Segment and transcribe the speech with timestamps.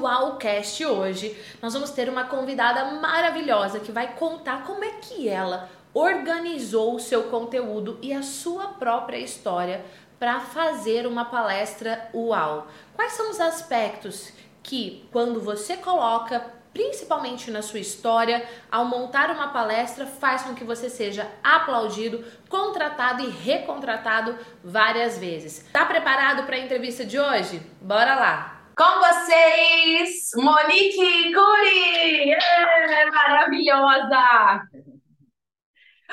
[0.00, 5.68] UAUcast hoje nós vamos ter uma convidada maravilhosa que vai contar como é que ela
[5.92, 9.84] organizou o seu conteúdo e a sua própria história
[10.18, 12.66] para fazer uma palestra UAU.
[12.94, 19.48] Quais são os aspectos que, quando você coloca principalmente na sua história, ao montar uma
[19.48, 25.64] palestra, faz com que você seja aplaudido, contratado e recontratado várias vezes.
[25.72, 27.62] Tá preparado para a entrevista de hoje?
[27.80, 28.63] Bora lá!
[28.76, 32.32] Com vocês, Monique Curi!
[32.32, 34.68] É, maravilhosa!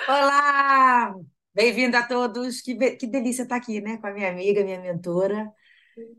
[0.07, 1.11] Olá!
[1.55, 2.61] Bem-vindo a todos.
[2.61, 3.97] Que, que delícia estar aqui, né?
[3.97, 5.52] Com a minha amiga, minha mentora,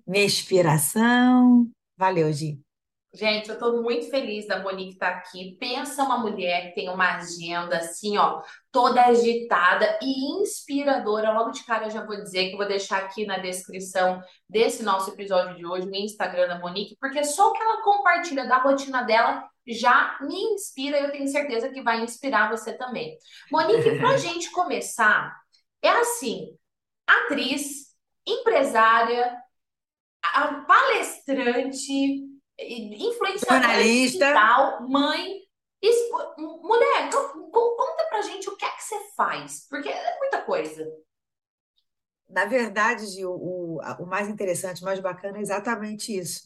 [0.05, 1.71] minha inspiração.
[1.97, 2.61] Valeu, Gi.
[3.15, 5.55] Gente, eu estou muito feliz da Monique estar tá aqui.
[5.61, 11.31] Pensa uma mulher que tem uma agenda assim, ó, toda agitada e inspiradora.
[11.31, 14.83] Logo de cara eu já vou dizer que eu vou deixar aqui na descrição desse
[14.83, 18.57] nosso episódio de hoje o Instagram da Monique, porque só o que ela compartilha da
[18.57, 23.19] rotina dela já me inspira e eu tenho certeza que vai inspirar você também.
[23.51, 25.37] Monique, para a gente começar,
[25.83, 26.57] é assim,
[27.07, 27.95] atriz,
[28.27, 29.37] empresária,
[30.67, 32.32] palestrante,
[32.69, 35.41] influenciadora digital, mãe.
[35.81, 36.11] Isso,
[36.63, 37.11] mulher,
[37.51, 40.87] conta pra gente o que é que você faz, porque é muita coisa.
[42.29, 46.43] Na verdade, Gil, o, o mais interessante, o mais bacana é exatamente isso.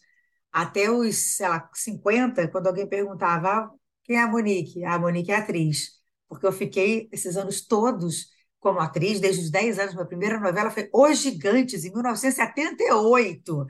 [0.51, 3.71] Até os, sei lá, 50, quando alguém perguntava ah,
[4.03, 4.85] quem é a Monique?
[4.85, 6.01] Ah, a Monique é atriz.
[6.29, 8.29] Porque eu fiquei esses anos todos
[8.59, 9.95] como atriz, desde os 10 anos.
[9.95, 13.67] Minha primeira novela foi Os Gigantes, em 1978.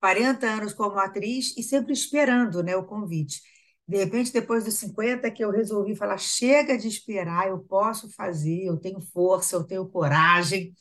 [0.00, 3.40] 40 anos como atriz e sempre esperando né, o convite.
[3.86, 8.64] De repente, depois dos 50, que eu resolvi falar: chega de esperar, eu posso fazer,
[8.64, 10.74] eu tenho força, eu tenho coragem.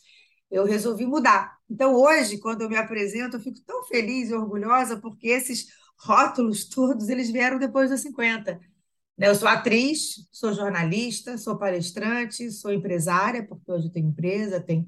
[0.52, 1.58] Eu resolvi mudar.
[1.70, 5.68] Então, hoje, quando eu me apresento, eu fico tão feliz e orgulhosa, porque esses
[6.00, 8.60] rótulos todos eles vieram depois dos 50.
[9.18, 14.62] Né, eu sou atriz, sou jornalista, sou palestrante, sou empresária, porque hoje eu tenho empresa,
[14.62, 14.86] tenho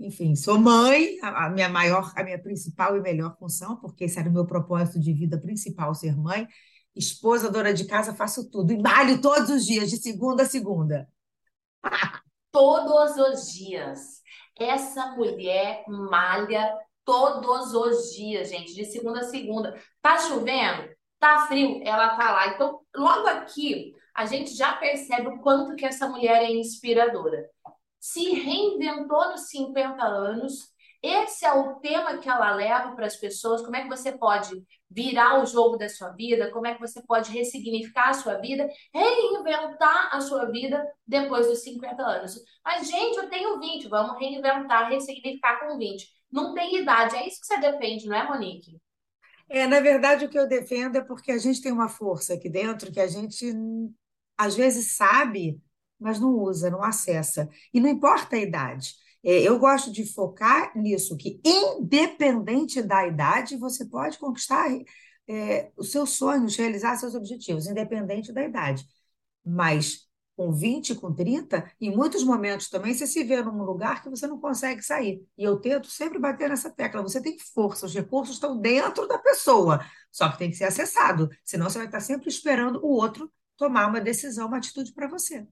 [0.00, 4.30] enfim, sou mãe, a minha maior, a minha principal e melhor função, porque esse era
[4.30, 6.48] o meu propósito de vida principal, ser mãe.
[6.96, 8.72] Esposa, dona de casa, faço tudo.
[8.72, 11.06] E malho todos os dias, de segunda a segunda.
[12.50, 14.22] Todos os dias.
[14.58, 16.74] Essa mulher malha
[17.04, 19.78] todos os dias, gente, de segunda a segunda.
[20.00, 20.88] Tá chovendo?
[21.18, 21.82] Tá frio?
[21.84, 22.48] Ela tá lá.
[22.48, 27.50] Então, logo aqui, a gente já percebe o quanto que essa mulher é inspiradora
[28.00, 30.70] se reinventou nos 50 anos.
[31.02, 33.62] Esse é o tema que ela leva para as pessoas.
[33.62, 34.50] Como é que você pode
[34.90, 36.50] virar o jogo da sua vida?
[36.50, 38.68] Como é que você pode ressignificar a sua vida?
[38.92, 42.42] Reinventar a sua vida depois dos 50 anos.
[42.64, 43.88] Mas, gente, eu tenho 20.
[43.88, 46.06] Vamos reinventar, ressignificar com 20.
[46.30, 47.16] Não tem idade.
[47.16, 48.78] É isso que você defende, não é, Monique?
[49.48, 52.48] É, na verdade, o que eu defendo é porque a gente tem uma força aqui
[52.48, 53.52] dentro que a gente
[54.38, 55.60] às vezes sabe
[56.00, 57.48] mas não usa, não acessa.
[57.72, 58.94] E não importa a idade.
[59.22, 64.68] É, eu gosto de focar nisso, que independente da idade, você pode conquistar
[65.28, 68.84] é, os seus sonhos, realizar seus objetivos, independente da idade.
[69.44, 74.08] Mas com 20, com 30, em muitos momentos também você se vê num lugar que
[74.08, 75.22] você não consegue sair.
[75.36, 77.02] E eu tento sempre bater nessa tecla.
[77.02, 81.28] Você tem força, os recursos estão dentro da pessoa, só que tem que ser acessado.
[81.44, 85.46] Senão você vai estar sempre esperando o outro tomar uma decisão, uma atitude para você.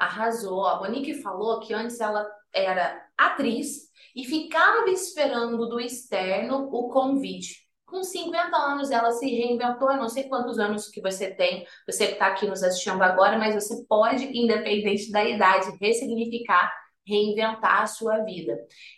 [0.00, 0.64] Arrasou.
[0.66, 7.68] A Monique falou que antes ela era atriz e ficava esperando do externo o convite.
[7.84, 12.06] Com 50 anos ela se reinventou, eu não sei quantos anos que você tem, você
[12.06, 16.72] que está aqui nos assistindo agora, mas você pode, independente da idade, ressignificar,
[17.06, 18.56] reinventar a sua vida.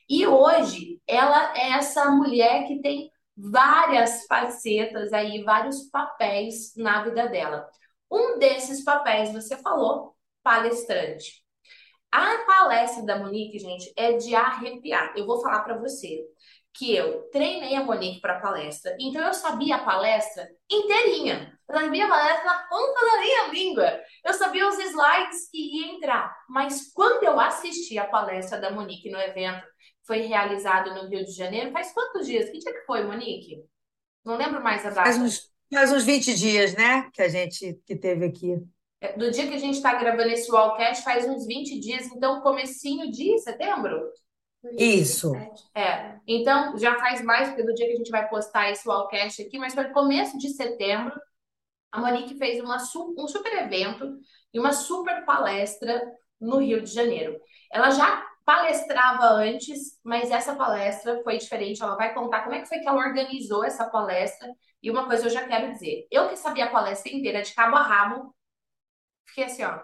[0.09, 7.29] E hoje ela é essa mulher que tem várias facetas aí, vários papéis na vida
[7.29, 7.67] dela.
[8.11, 10.12] Um desses papéis você falou
[10.43, 11.43] palestrante.
[12.11, 15.15] A palestra da Monique, gente, é de arrepiar.
[15.17, 16.23] Eu vou falar para você
[16.75, 21.59] que eu treinei a Monique para palestra, então eu sabia a palestra inteirinha.
[21.69, 24.01] Eu sabia a palestra na ponta da minha língua.
[24.25, 26.35] Eu sabia os slides que ia entrar.
[26.49, 29.67] Mas quando eu assisti a palestra da Monique no evento,
[30.07, 32.51] foi realizado no Rio de Janeiro, faz quantos dias?
[32.51, 33.63] Que dia que foi, Monique?
[34.25, 35.03] Não lembro mais a data.
[35.03, 37.11] Faz uns, faz uns 20 dias, né?
[37.13, 38.57] Que a gente que teve aqui.
[39.03, 42.41] É, do dia que a gente está gravando esse Wallcast, faz uns 20 dias, então
[42.41, 44.01] comecinho de setembro?
[44.79, 45.33] Isso.
[45.75, 49.43] É, então já faz mais, porque do dia que a gente vai postar esse Wallcast
[49.43, 51.13] aqui, mas foi começo de setembro,
[51.91, 54.19] a Monique fez uma, um super evento
[54.55, 56.01] e uma super palestra
[56.41, 57.41] no Rio de Janeiro.
[57.73, 61.83] Ela já palestrava antes, mas essa palestra foi diferente.
[61.83, 64.49] Ela vai contar como é que foi que ela organizou essa palestra.
[64.81, 67.77] E uma coisa eu já quero dizer: eu que sabia a palestra inteira de cabo
[67.77, 68.35] a rabo,
[69.33, 69.81] fiquei assim, ó.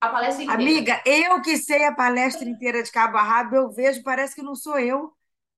[0.00, 0.62] A palestra inteira.
[0.62, 4.42] Amiga, eu que sei a palestra inteira de cabo a rabo, eu vejo, parece que
[4.42, 5.12] não sou eu,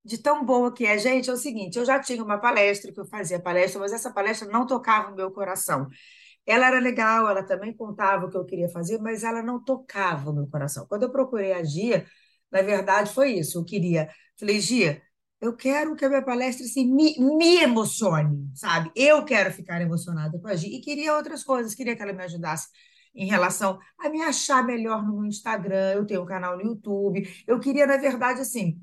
[0.04, 0.98] de tão boa que é.
[0.98, 4.12] Gente, é o seguinte: eu já tinha uma palestra, que eu fazia palestra, mas essa
[4.12, 5.88] palestra não tocava o meu coração.
[6.46, 10.30] Ela era legal, ela também contava o que eu queria fazer, mas ela não tocava
[10.30, 10.86] o meu coração.
[10.86, 12.06] Quando eu procurei a Gia,
[12.50, 13.58] na verdade foi isso.
[13.58, 15.02] Eu queria, falei, Gia,
[15.44, 18.90] eu quero que a minha palestra assim, me, me emocione, sabe?
[18.96, 20.74] Eu quero ficar emocionada com a Gia.
[20.74, 22.68] E queria outras coisas, queria que ela me ajudasse
[23.14, 25.92] em relação a me achar melhor no Instagram.
[25.92, 27.28] Eu tenho um canal no YouTube.
[27.46, 28.80] Eu queria, na verdade, assim,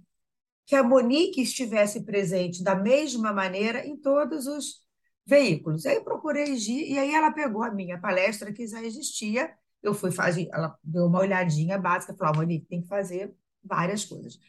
[0.66, 4.82] que a Monique estivesse presente da mesma maneira em todos os
[5.26, 5.86] veículos.
[5.86, 9.94] Aí eu procurei Gi, e aí ela pegou a minha palestra, que já existia, eu
[9.94, 14.40] fui fazer, ela deu uma olhadinha básica, falou, Monique, tem que fazer várias coisas.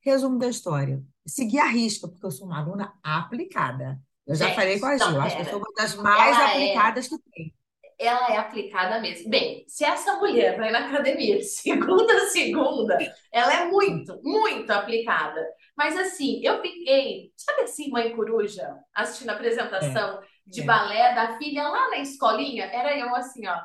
[0.00, 1.02] Resumo da história.
[1.26, 4.00] Segui a risca, porque eu sou uma aluna aplicada.
[4.26, 5.94] Eu já Gente, falei com a Gi, não, eu acho que eu sou uma das
[5.96, 7.54] mais Ela é aplicadas que tem.
[7.98, 9.28] ela é aplicada mesmo.
[9.30, 12.98] Bem, se essa mulher vai na academia de segunda a segunda,
[13.32, 15.44] ela é muito, muito aplicada.
[15.76, 19.34] Mas assim, eu fiquei, sabe assim, mãe coruja, assistindo a
[19.80, 22.64] É, apresentação de é, balé da filha lá na escolinha?
[22.66, 23.56] Era eu assim, ó.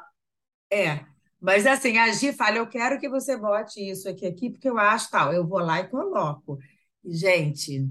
[0.69, 1.05] é.
[1.39, 4.77] Mas assim, a Gi fala, eu quero que você bote isso aqui, aqui, porque eu
[4.77, 5.33] acho tal.
[5.33, 6.57] Eu vou lá e coloco.
[7.03, 7.87] Gente,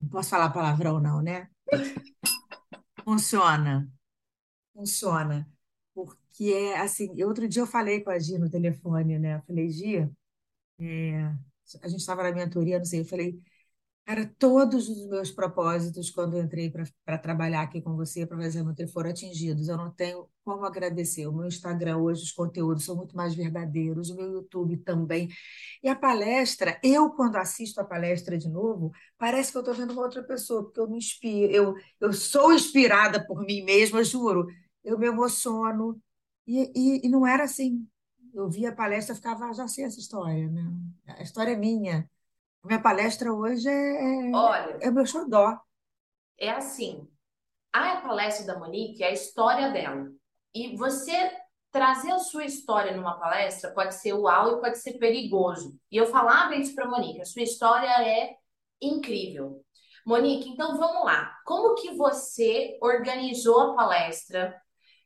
[0.00, 1.48] não posso falar palavrão, não, né?
[3.04, 3.90] Funciona.
[4.74, 5.48] Funciona.
[5.94, 9.36] Porque é assim, outro dia eu falei com a Gia no telefone, né?
[9.36, 10.10] Eu falei, Gia,
[11.82, 13.40] a gente estava na mentoria, não sei, eu falei,
[14.08, 16.72] cara, todos os meus propósitos quando eu entrei
[17.04, 19.68] para trabalhar aqui com você, para fazer mentoria, foram atingidos.
[19.68, 21.26] Eu não tenho como agradecer.
[21.26, 25.28] O meu Instagram hoje, os conteúdos são muito mais verdadeiros, o meu YouTube também.
[25.82, 29.92] E a palestra, eu quando assisto a palestra de novo, parece que eu estou vendo
[29.92, 34.46] uma outra pessoa, porque eu me inspiro, eu, eu sou inspirada por mim mesma, juro.
[34.82, 36.00] Eu me emociono.
[36.46, 37.86] E, e, e não era assim.
[38.34, 40.64] Eu via a palestra e ficava, ah, já sei essa história, né?
[41.08, 42.08] A história é minha.
[42.64, 45.58] Minha palestra hoje é, é, Olha, é meu xodó.
[46.38, 47.08] é assim.
[47.72, 50.08] A palestra da Monique é a história dela.
[50.54, 51.30] E você
[51.70, 55.78] trazer a sua história numa palestra pode ser uau e pode ser perigoso.
[55.90, 58.34] E eu falava isso para Monique, a sua história é
[58.80, 59.62] incrível.
[60.06, 61.36] Monique, então vamos lá.
[61.44, 64.58] Como que você organizou a palestra?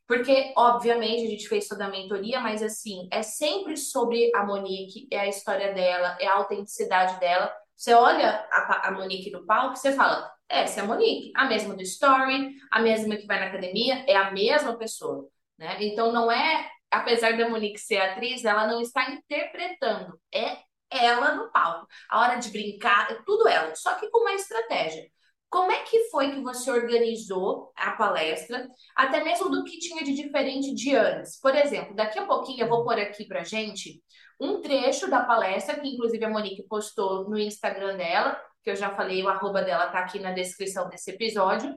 [0.06, 5.08] Porque, obviamente, a gente fez toda a mentoria, mas assim, é sempre sobre a Monique,
[5.10, 7.52] é a história dela, é a autenticidade dela.
[7.76, 11.74] Você olha a, a Monique no palco, você fala, essa é a Monique, a mesma
[11.74, 15.26] do Story, a mesma que vai na academia, é a mesma pessoa,
[15.58, 15.78] né?
[15.80, 20.58] Então não é, apesar da Monique ser atriz, ela não está interpretando, é
[20.90, 21.86] ela no palco.
[22.10, 25.10] A hora de brincar, é tudo ela, só que com uma estratégia.
[25.52, 28.66] Como é que foi que você organizou a palestra?
[28.96, 31.38] até mesmo do que tinha de diferente de antes.
[31.38, 34.02] Por exemplo, daqui a pouquinho eu vou pôr aqui pra gente
[34.40, 38.94] um trecho da palestra, que inclusive a Monique postou no Instagram dela, que eu já
[38.94, 41.74] falei, o arroba dela tá aqui na descrição desse episódio,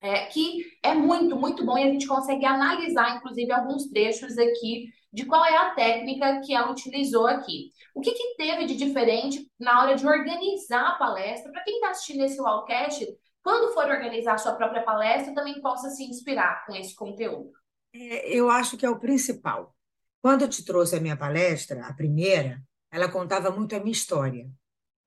[0.00, 4.88] é, que é muito, muito bom e a gente consegue analisar, inclusive, alguns trechos aqui
[5.12, 7.70] de qual é a técnica que ela utilizou aqui.
[7.94, 11.50] O que que teve de diferente na hora de organizar a palestra?
[11.50, 13.06] Para quem está assistindo esse Wallcast,
[13.42, 17.50] quando for organizar a sua própria palestra, também possa se inspirar com esse conteúdo.
[17.92, 19.74] É, Eu acho que é o principal.
[20.22, 24.48] Quando eu te trouxe a minha palestra, a primeira, ela contava muito a minha história,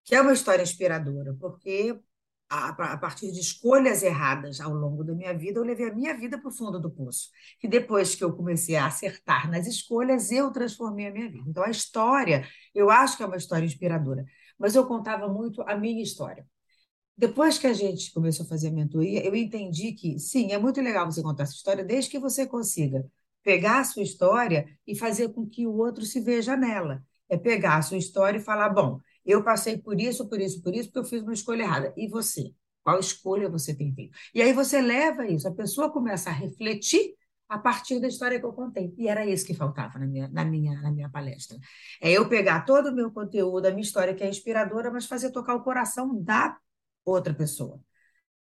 [0.03, 1.97] que é uma história inspiradora, porque
[2.53, 6.38] a, partir de escolhas erradas ao longo da minha vida, eu levei a minha vida
[6.38, 7.29] para o fundo do poço.
[7.63, 11.50] E depois que eu comecei a acertar nas escolhas, eu transformei a minha vida.
[11.50, 14.24] Então, a história, eu acho que é uma história inspiradora,
[14.57, 16.45] mas eu contava muito a minha história.
[17.17, 20.81] Depois que a gente começou a fazer a mentoria, eu entendi que, sim, é muito
[20.81, 23.05] legal você contar essa história, desde que você consiga
[23.43, 27.03] pegar a sua história e fazer com que o outro se veja nela.
[27.29, 30.75] É pegar a sua história e falar: bom, eu passei por isso, por isso, por
[30.75, 31.94] isso, porque eu fiz uma escolha errada.
[31.98, 32.53] E você?
[32.84, 34.18] Qual escolha você tem feito?
[34.34, 37.15] E aí você leva isso, a pessoa começa a refletir
[37.48, 38.94] a partir da história que eu contei.
[38.98, 41.58] E era isso que faltava na minha, na minha, na minha palestra.
[42.01, 45.32] É eu pegar todo o meu conteúdo, a minha história que é inspiradora, mas fazer
[45.32, 46.58] tocar o coração da
[47.06, 47.80] outra pessoa.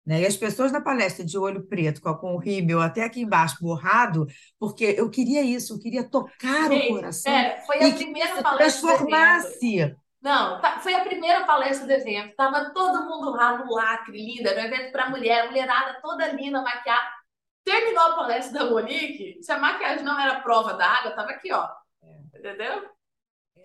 [0.04, 0.22] Né?
[0.22, 4.26] E as pessoas na palestra de olho preto, com, o rímel até aqui embaixo borrado,
[4.58, 8.32] porque eu queria isso, eu queria tocar o coração pera, foi e a que primeira
[8.32, 9.96] isso palestra transformasse.
[10.22, 12.34] Não, tá- foi a primeira palestra do evento.
[12.36, 17.10] Tava todo mundo lá no lacre, linda, no evento para mulher, mulherada toda linda, maquiada.
[17.64, 21.68] Terminou a palestra da Monique, se a maquiagem não era prova d'água, tava aqui, ó.
[22.34, 22.88] Entendeu?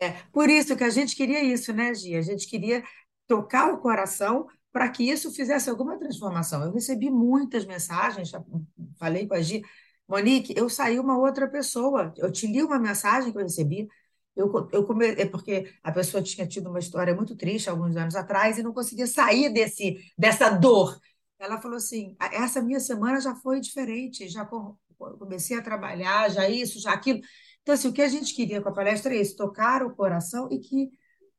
[0.02, 2.20] É, por isso que a gente queria isso, né, Gia?
[2.20, 2.84] A gente queria
[3.28, 6.64] tocar o coração para que isso fizesse alguma transformação.
[6.64, 8.42] Eu recebi muitas mensagens, já
[9.00, 9.62] falei com a Gia,
[10.08, 12.14] Monique, eu saí uma outra pessoa.
[12.18, 13.88] Eu te li uma mensagem que eu recebi.
[14.38, 15.08] Eu, eu come...
[15.08, 18.74] É porque a pessoa tinha tido uma história muito triste alguns anos atrás e não
[18.74, 21.00] conseguia sair desse, dessa dor.
[21.40, 24.46] Ela falou assim: essa minha semana já foi diferente, já
[24.98, 27.20] comecei a trabalhar, já isso, já aquilo.
[27.62, 30.48] Então, assim, o que a gente queria com a palestra é isso, tocar o coração
[30.52, 30.90] e que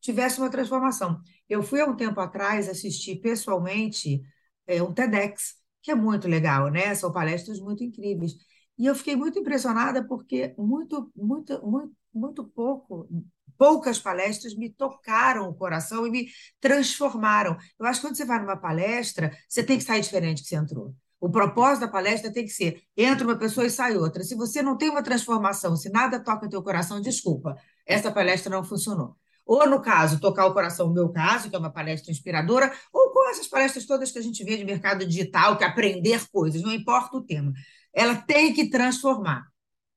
[0.01, 1.21] tivesse uma transformação.
[1.49, 4.23] Eu fui há um tempo atrás assistir pessoalmente
[4.67, 6.95] é, um TEDx, que é muito legal, né?
[6.95, 8.35] São palestras muito incríveis.
[8.77, 13.09] E eu fiquei muito impressionada porque muito, muito, muito, muito pouco,
[13.57, 16.29] poucas palestras me tocaram o coração e me
[16.61, 17.57] transformaram.
[17.79, 20.57] Eu acho que quando você vai numa palestra, você tem que sair diferente que você
[20.57, 20.95] entrou.
[21.21, 24.23] O propósito da palestra tem que ser: entra uma pessoa e sai outra.
[24.23, 28.63] Se você não tem uma transformação, se nada toca teu coração, desculpa, essa palestra não
[28.63, 29.17] funcionou.
[29.45, 33.11] Ou, no caso, tocar o coração, no meu caso, que é uma palestra inspiradora, ou
[33.13, 36.63] com essas palestras todas que a gente vê de mercado digital, que é aprender coisas,
[36.63, 37.53] não importa o tema.
[37.93, 39.47] Ela tem que transformar.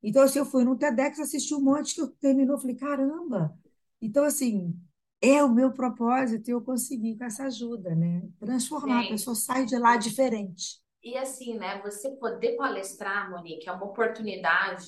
[0.04, 3.56] Então, assim, eu fui no TEDx, assisti um monte que eu terminou, falei, caramba!
[4.02, 4.76] Então, assim,
[5.22, 8.24] é o meu propósito e eu consegui com essa ajuda, né?
[8.40, 9.08] Transformar, Sim.
[9.08, 10.82] a pessoa sai de lá diferente.
[11.04, 14.88] E assim, né, você poder palestrar, Monique, é uma oportunidade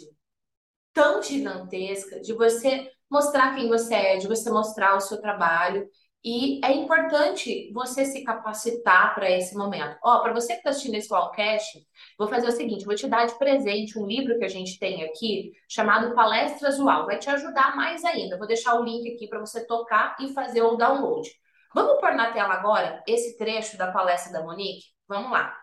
[0.92, 5.88] tão gigantesca de você mostrar quem você é, de você mostrar o seu trabalho.
[6.26, 9.98] E é importante você se capacitar para esse momento.
[10.02, 11.86] Ó, para você que está assistindo esse podcast,
[12.18, 15.04] vou fazer o seguinte: vou te dar de presente um livro que a gente tem
[15.04, 17.08] aqui, chamado Palestras UAL.
[17.08, 18.38] Vai te ajudar mais ainda.
[18.38, 21.30] Vou deixar o link aqui para você tocar e fazer o download.
[21.76, 24.86] Vamos pôr na tela agora esse trecho da palestra da Monique?
[25.10, 25.54] Vamos lá.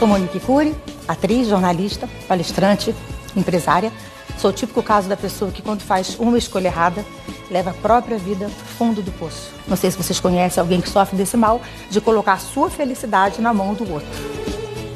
[0.00, 0.74] Sou Monique Cury,
[1.06, 2.92] atriz, jornalista, palestrante,
[3.36, 3.92] empresária.
[4.38, 7.04] Sou o típico caso da pessoa que, quando faz uma escolha errada,
[7.50, 9.50] leva a própria vida para fundo do poço.
[9.66, 13.40] Não sei se vocês conhecem alguém que sofre desse mal de colocar a sua felicidade
[13.40, 14.08] na mão do outro.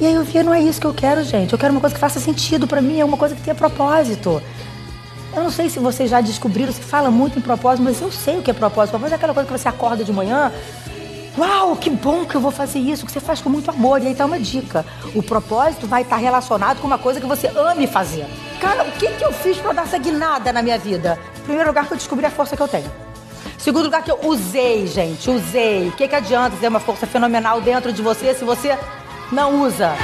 [0.01, 1.53] E aí eu via, não é isso que eu quero, gente.
[1.53, 4.43] Eu quero uma coisa que faça sentido para mim, é uma coisa que tenha propósito.
[5.35, 8.39] Eu não sei se vocês já descobriram, se fala muito em propósito, mas eu sei
[8.39, 8.91] o que é propósito.
[8.91, 10.53] Propósito é aquela coisa que você acorda de manhã,
[11.39, 14.03] Uau, que bom que eu vou fazer isso, que você faz com muito amor.
[14.03, 14.85] E aí tá uma dica.
[15.15, 18.27] O propósito vai estar relacionado com uma coisa que você ame fazer.
[18.61, 21.19] Cara, o que, que eu fiz para dar essa guinada na minha vida?
[21.45, 22.91] Primeiro lugar que eu descobri a força que eu tenho.
[23.57, 25.89] Segundo lugar que eu usei, gente, usei.
[25.89, 28.77] O que, que adianta ter uma força fenomenal dentro de você se você
[29.31, 29.95] não usa?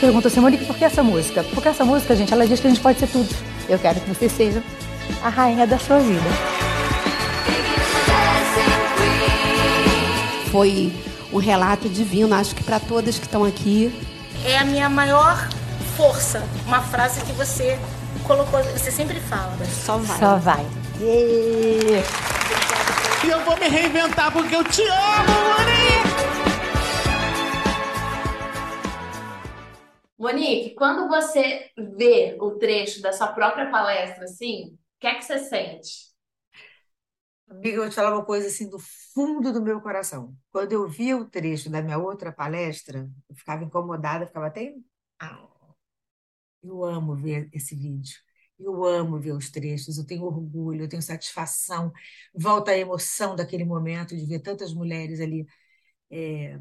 [0.00, 1.44] Perguntam assim, Monique, por que essa música?
[1.54, 3.28] Porque essa música, gente, ela diz que a gente pode ser tudo.
[3.68, 4.62] Eu quero que você seja
[5.22, 6.24] a rainha da sua vida.
[10.50, 10.92] Foi
[11.32, 13.94] um relato divino, acho que para todas que estão aqui.
[14.44, 15.48] É a minha maior
[15.96, 16.42] força.
[16.66, 17.78] Uma frase que você
[18.24, 19.56] colocou, você sempre fala.
[19.84, 20.18] Só vai.
[20.18, 20.66] Só vai.
[21.02, 22.02] E
[23.28, 25.79] eu vou me reinventar porque eu te amo, Monique!
[30.20, 35.24] Monique, quando você vê o trecho da sua própria palestra, assim, o que é que
[35.24, 36.10] você sente?
[37.48, 40.36] Amiga, eu vou te falar uma coisa assim do fundo do meu coração.
[40.52, 44.74] Quando eu via o trecho da minha outra palestra, eu ficava incomodada, ficava até.
[46.62, 48.18] Eu amo ver esse vídeo.
[48.58, 51.90] Eu amo ver os trechos, eu tenho orgulho, eu tenho satisfação.
[52.34, 55.46] Volta a emoção daquele momento de ver tantas mulheres ali
[56.10, 56.58] é,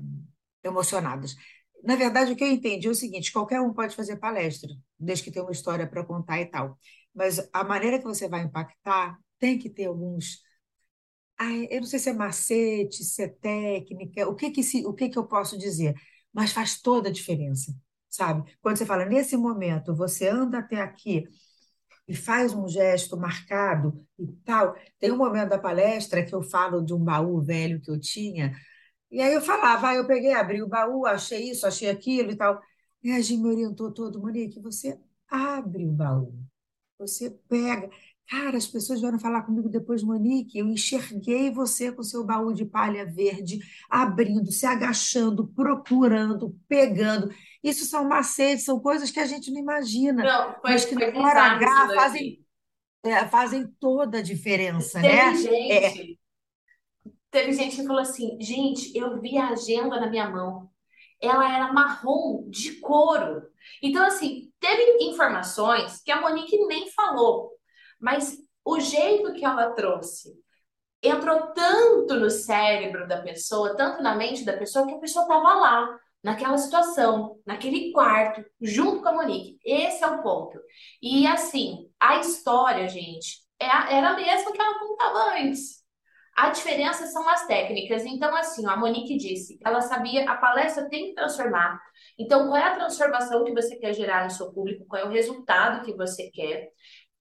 [0.64, 1.36] emocionadas.
[1.84, 4.70] Na verdade, o que eu entendi é o seguinte: qualquer um pode fazer palestra,
[5.00, 6.78] desde que tenha uma história para contar e tal.
[7.14, 10.42] Mas a maneira que você vai impactar tem que ter alguns.
[11.38, 14.94] Ai, eu não sei se é macete, se é técnica, o que que, se, o
[14.94, 15.96] que que eu posso dizer,
[16.34, 17.74] mas faz toda a diferença,
[18.10, 18.52] sabe?
[18.62, 21.24] Quando você fala, nesse momento, você anda até aqui
[22.08, 24.76] e faz um gesto marcado e tal.
[25.00, 28.54] Tem um momento da palestra que eu falo de um baú velho que eu tinha,
[29.12, 32.36] e aí eu falava, ah, eu peguei, abri o baú, achei isso, achei aquilo e
[32.36, 32.62] tal.
[33.04, 36.34] E a Jim me orientou todo, Monique, você abre o baú,
[36.98, 37.90] você pega.
[38.30, 42.64] Cara, as pessoas vieram falar comigo depois, Monique, eu enxerguei você com seu baú de
[42.64, 43.58] palha verde,
[43.90, 47.34] abrindo, se agachando, procurando, pegando.
[47.64, 51.20] Isso são macetes, são coisas que a gente não imagina, não, foi, mas que na
[51.20, 52.46] hora H fazem,
[53.04, 55.36] é, fazem toda a diferença, né?
[55.36, 55.72] Gente.
[55.72, 56.19] É,
[57.32, 60.70] Teve gente que falou assim: gente, eu vi a agenda na minha mão.
[61.22, 63.44] Ela era marrom de couro.
[63.84, 67.52] Então, assim, teve informações que a Monique nem falou,
[68.00, 70.34] mas o jeito que ela trouxe
[71.04, 75.54] entrou tanto no cérebro da pessoa, tanto na mente da pessoa, que a pessoa estava
[75.56, 79.60] lá, naquela situação, naquele quarto, junto com a Monique.
[79.64, 80.60] Esse é o ponto.
[81.02, 85.79] E assim, a história, gente, é era a mesma que ela contava antes.
[86.36, 88.06] A diferença são as técnicas.
[88.06, 91.80] Então, assim, a Monique disse, ela sabia, a palestra tem que transformar.
[92.18, 94.86] Então, qual é a transformação que você quer gerar no seu público?
[94.88, 96.70] Qual é o resultado que você quer?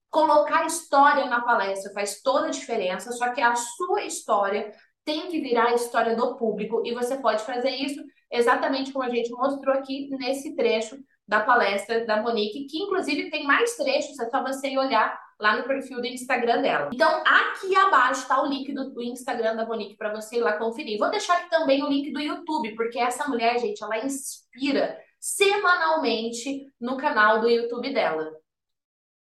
[0.09, 4.71] Colocar história na palestra faz toda a diferença, só que a sua história
[5.05, 8.01] tem que virar a história do público e você pode fazer isso
[8.31, 10.97] exatamente como a gente mostrou aqui nesse trecho
[11.27, 15.55] da palestra da Monique, que inclusive tem mais trechos, é só você ir olhar lá
[15.55, 16.89] no perfil do Instagram dela.
[16.93, 20.57] Então, aqui abaixo está o link do, do Instagram da Monique para você ir lá
[20.57, 20.97] conferir.
[20.99, 26.65] Vou deixar aqui também o link do YouTube, porque essa mulher, gente, ela inspira semanalmente
[26.79, 28.29] no canal do YouTube dela.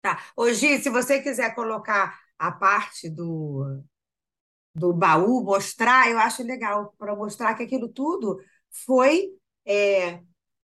[0.00, 0.18] Tá.
[0.34, 3.82] Hoje, se você quiser colocar a parte do,
[4.74, 8.38] do baú, mostrar, eu acho legal, para mostrar que aquilo tudo
[8.86, 9.28] foi
[9.66, 10.22] é,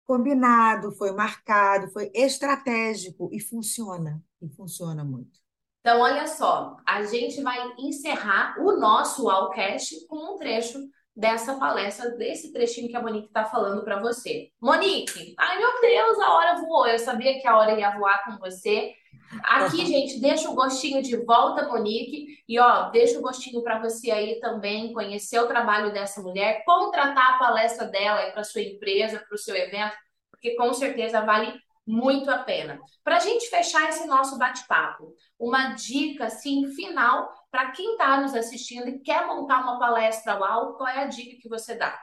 [0.09, 5.39] combinado, foi marcado, foi estratégico e funciona, e funciona muito.
[5.81, 10.79] Então, olha só, a gente vai encerrar o nosso Allcast com um trecho
[11.15, 14.49] dessa palestra, desse trechinho que a Monique está falando para você.
[14.59, 16.87] Monique, ai meu Deus, a hora voou.
[16.87, 18.95] Eu sabia que a hora ia voar com você.
[19.43, 22.43] Aqui, gente, deixa o gostinho de volta, Monique.
[22.49, 27.35] E ó, deixa o gostinho para você aí também conhecer o trabalho dessa mulher, contratar
[27.35, 29.95] a palestra dela para sua empresa, para o seu evento,
[30.31, 31.53] porque com certeza vale
[31.87, 32.79] muito a pena.
[33.03, 38.35] Para a gente fechar esse nosso bate-papo, uma dica assim final para quem está nos
[38.35, 41.99] assistindo e quer montar uma palestra UAU, qual é a dica que você dá?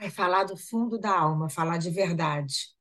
[0.00, 2.74] É falar do fundo da alma, falar de verdade.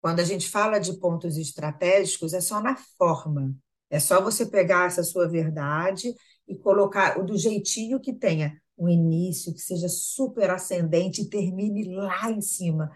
[0.00, 3.54] Quando a gente fala de pontos estratégicos, é só na forma.
[3.90, 6.14] É só você pegar essa sua verdade
[6.46, 12.30] e colocar do jeitinho que tenha um início, que seja super ascendente e termine lá
[12.30, 12.90] em cima.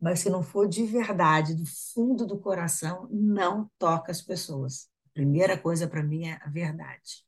[0.00, 1.64] Mas se não for de verdade, do
[1.94, 4.88] fundo do coração, não toca as pessoas.
[5.06, 7.24] A primeira coisa para mim é a verdade.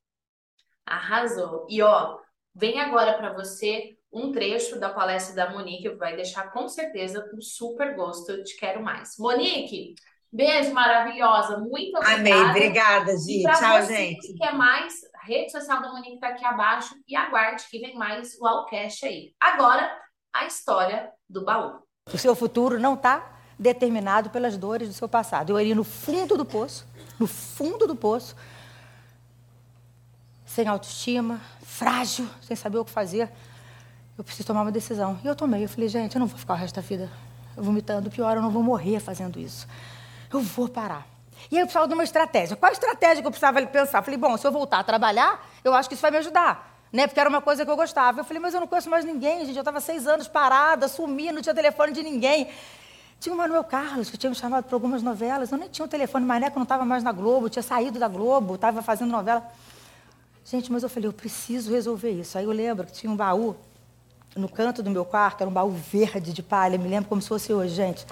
[0.87, 1.66] Arrasou.
[1.68, 2.18] E ó,
[2.55, 7.40] vem agora para você um trecho da palestra da Monique, vai deixar com certeza com
[7.40, 8.31] super gosto.
[8.31, 9.16] Eu te quero mais.
[9.18, 9.94] Monique,
[10.31, 12.20] beijo maravilhosa, muito obrigada.
[12.20, 13.42] Amei, obrigada, Gi.
[13.42, 14.27] Tchau, você gente.
[14.27, 17.94] Que quer mais, a rede social da Monique está aqui abaixo e aguarde que vem
[17.94, 19.33] mais o Allcast aí.
[19.40, 19.90] Agora,
[20.33, 21.81] a história do baú.
[22.12, 25.51] O seu futuro não está determinado pelas dores do seu passado.
[25.51, 26.87] Eu iria no fundo do poço,
[27.18, 28.37] no fundo do poço,
[30.44, 33.31] sem autoestima, frágil, sem saber o que fazer
[34.23, 35.19] eu preciso tomar uma decisão.
[35.25, 35.65] E eu tomei.
[35.65, 37.11] Eu falei, gente, eu não vou ficar o resto da vida
[37.57, 38.09] vomitando.
[38.09, 39.67] Pior, eu não vou morrer fazendo isso.
[40.33, 41.05] Eu vou parar.
[41.51, 42.55] E aí eu precisava de uma estratégia.
[42.55, 43.99] Qual a estratégia que eu precisava pensar?
[43.99, 46.87] Eu falei, bom, se eu voltar a trabalhar, eu acho que isso vai me ajudar.
[46.93, 47.09] Né?
[47.09, 48.21] Porque era uma coisa que eu gostava.
[48.21, 49.57] Eu falei, mas eu não conheço mais ninguém, gente.
[49.57, 52.49] Eu estava seis anos parada, sumi, não tinha telefone de ninguém.
[53.19, 55.51] Tinha o Manuel Carlos, que tinha me chamado para algumas novelas.
[55.51, 58.55] Eu nem tinha um telefone, Maneco não estava mais na Globo, tinha saído da Globo,
[58.55, 59.45] estava fazendo novela.
[60.45, 62.39] Gente, mas eu falei, eu preciso resolver isso.
[62.39, 63.57] Aí eu lembro que tinha um baú
[64.37, 67.29] no canto do meu quarto, era um baú verde de palha, me lembro como se
[67.29, 68.07] fosse hoje, gente.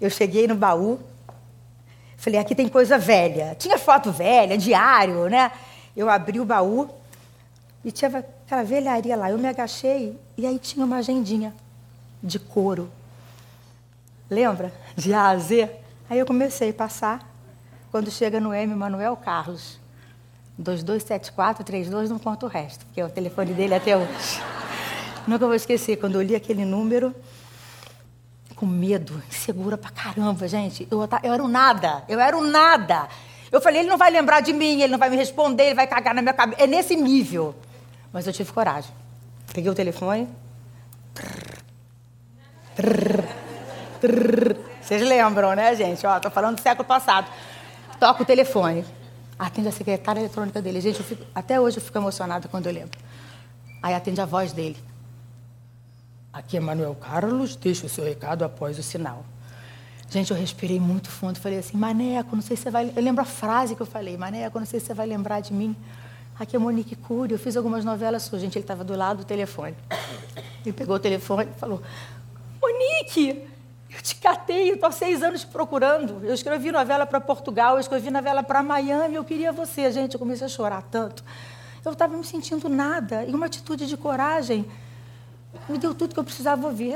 [0.00, 1.00] Eu cheguei no baú,
[2.16, 3.54] falei, aqui tem coisa velha.
[3.58, 5.50] Tinha foto velha, diário, né?
[5.96, 6.90] Eu abri o baú
[7.84, 9.30] e tinha aquela velharia lá.
[9.30, 11.54] Eu me agachei e aí tinha uma agendinha
[12.22, 12.90] de couro.
[14.28, 14.72] Lembra?
[14.96, 15.70] De A a Z.
[16.08, 17.30] Aí eu comecei a passar.
[17.90, 19.78] Quando chega no M, Manuel Carlos.
[20.58, 24.53] 227432, não conta o resto, porque é o telefone dele até hoje.
[25.26, 27.14] Nunca vou esquecer, quando eu li aquele número,
[28.54, 30.86] com medo, insegura pra caramba, gente.
[30.90, 33.08] Eu, eu era um nada, eu era um nada.
[33.50, 35.86] Eu falei, ele não vai lembrar de mim, ele não vai me responder, ele vai
[35.86, 36.62] cagar na minha cabeça.
[36.62, 37.54] É nesse nível.
[38.12, 38.90] Mas eu tive coragem.
[39.52, 40.28] Peguei o telefone.
[44.82, 46.06] Vocês lembram, né, gente?
[46.06, 47.30] Ó, falando do século passado.
[47.98, 48.84] Toca o telefone.
[49.38, 50.80] Atende a secretária eletrônica dele.
[50.80, 52.98] Gente, fico, até hoje eu fico emocionada quando eu lembro.
[53.82, 54.76] Aí atende a voz dele.
[56.34, 59.24] Aqui é Manuel Carlos, deixa o seu recado após o sinal.
[60.10, 62.92] Gente, eu respirei muito fundo, falei assim, Maneco, não sei se você vai...
[62.96, 65.52] Eu lembro a frase que eu falei, Maneco, não sei se você vai lembrar de
[65.52, 65.76] mim.
[66.36, 68.42] Aqui é Monique Cury, eu fiz algumas novelas suas.
[68.42, 69.76] Gente, ele estava do lado do telefone.
[70.66, 71.80] Ele pegou o telefone e falou,
[72.60, 73.46] Monique,
[73.88, 76.20] eu te catei, eu estou há seis anos te procurando.
[76.24, 79.92] Eu escrevi novela para Portugal, eu escrevi novela para Miami, eu queria você.
[79.92, 81.22] Gente, eu comecei a chorar tanto.
[81.84, 83.24] Eu estava me sentindo nada.
[83.24, 84.68] E uma atitude de coragem
[85.68, 86.92] me deu tudo que eu precisava ouvir.